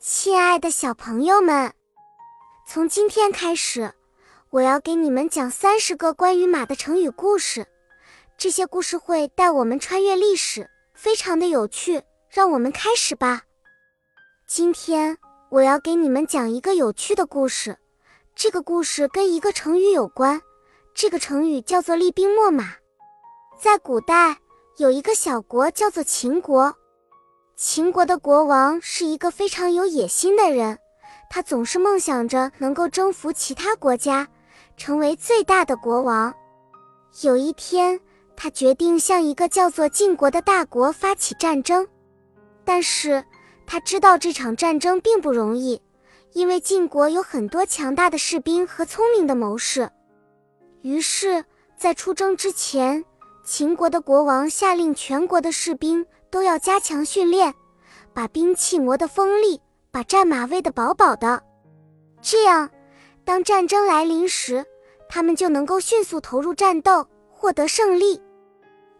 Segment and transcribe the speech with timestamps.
[0.00, 1.72] 亲爱的小朋友们，
[2.64, 3.92] 从今天开始，
[4.50, 7.66] 我要给你们讲三十个关于马的成语故事。
[8.36, 12.00] 这些故事会带我们穿越历史，非常的有趣。
[12.30, 13.42] 让我们开始吧。
[14.46, 15.18] 今天
[15.50, 17.76] 我要给你们讲一个有趣的故事。
[18.36, 20.40] 这个故事跟一个成语有关，
[20.94, 22.76] 这个成语叫做“厉兵秣马”。
[23.60, 24.38] 在古代，
[24.76, 26.76] 有一个小国叫做秦国。
[27.60, 30.78] 秦国的国王是一个非常有野心的人，
[31.28, 34.28] 他总是梦想着能够征服其他国家，
[34.76, 36.32] 成为最大的国王。
[37.22, 37.98] 有一天，
[38.36, 41.84] 他决定向一个叫做晋国的大国发起战争，
[42.64, 43.24] 但是
[43.66, 45.82] 他知道这场战争并不容易，
[46.34, 49.90] 因为晋国有很多强大的士兵和聪明的谋士。
[50.82, 51.44] 于是，
[51.76, 53.04] 在出征之前，
[53.44, 56.06] 秦国的国王下令全国的士兵。
[56.30, 57.54] 都要加强训练，
[58.12, 59.60] 把兵器磨得锋利，
[59.90, 61.42] 把战马喂得饱饱的。
[62.20, 62.68] 这样，
[63.24, 64.64] 当战争来临时，
[65.08, 68.20] 他们就能够迅速投入战斗，获得胜利。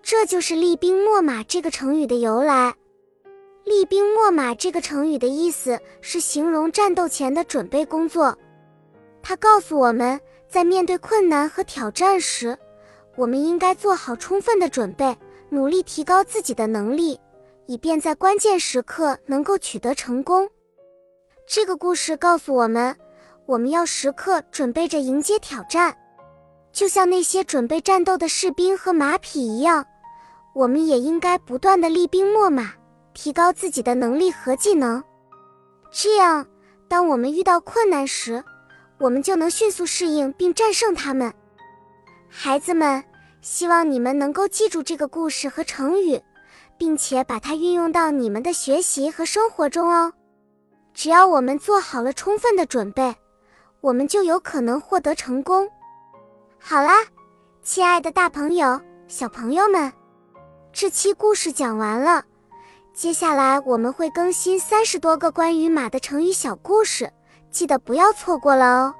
[0.03, 2.75] 这就是“厉兵秣马”这个成语的由来。
[3.65, 8.39] “厉兵秣马”这个成语的意思是形容战斗前的准备工作。
[9.21, 12.57] 它告诉我们在面对困难和挑战时，
[13.17, 15.15] 我们应该做好充分的准备。
[15.51, 17.19] 努力提高自己的能力，
[17.67, 20.49] 以便在关键时刻能够取得成功。
[21.47, 22.95] 这个故事告诉我们，
[23.47, 25.97] 我们要时刻准备着迎接挑战，
[26.71, 29.87] 就像那些准备战斗的士兵和马匹一样。
[30.55, 32.75] 我们也应该不断的厉兵秣马，
[33.15, 35.03] 提高自己的能力和技能。
[35.91, 36.47] 这样，
[36.89, 38.45] 当我们遇到困难时，
[38.99, 41.33] 我们就能迅速适应并战胜他们。
[42.29, 43.03] 孩子们。
[43.51, 46.21] 希望你们能够记住这个故事和成语，
[46.77, 50.13] 并且把它运用到你们的学习和生活中哦。
[50.93, 53.17] 只要我们做好了充分的准备，
[53.81, 55.67] 我们就有可能获得成功。
[56.59, 56.99] 好啦，
[57.63, 59.91] 亲爱的大朋友、小朋友们，
[60.71, 62.23] 这期故事讲完了。
[62.93, 67.11] 接下来我们会更新三十多个关于马的成语小故事，
[67.51, 68.95] 记得不要错过了哦。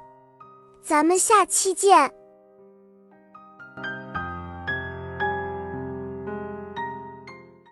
[0.81, 2.11] 咱们下期见。